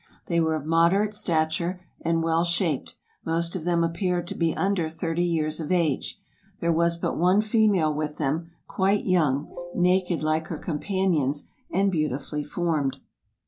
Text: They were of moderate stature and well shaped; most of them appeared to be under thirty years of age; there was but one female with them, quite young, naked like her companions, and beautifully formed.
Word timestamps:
They 0.25 0.39
were 0.39 0.55
of 0.55 0.65
moderate 0.65 1.13
stature 1.13 1.79
and 2.01 2.23
well 2.23 2.43
shaped; 2.43 2.95
most 3.23 3.55
of 3.55 3.65
them 3.65 3.83
appeared 3.83 4.25
to 4.29 4.35
be 4.35 4.51
under 4.57 4.89
thirty 4.89 5.23
years 5.23 5.59
of 5.59 5.71
age; 5.71 6.19
there 6.59 6.73
was 6.73 6.95
but 6.95 7.19
one 7.19 7.39
female 7.39 7.93
with 7.93 8.17
them, 8.17 8.49
quite 8.65 9.05
young, 9.05 9.55
naked 9.75 10.23
like 10.23 10.47
her 10.47 10.57
companions, 10.57 11.47
and 11.71 11.91
beautifully 11.91 12.43
formed. 12.43 12.97